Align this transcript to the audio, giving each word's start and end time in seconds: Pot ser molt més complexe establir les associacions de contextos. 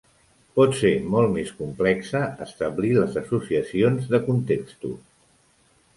Pot 0.59 0.71
ser 0.77 0.93
molt 1.15 1.31
més 1.35 1.51
complexe 1.59 2.23
establir 2.47 2.91
les 3.01 3.15
associacions 3.23 4.11
de 4.15 4.25
contextos. 4.31 4.99